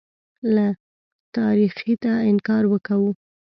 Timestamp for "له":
0.55-0.65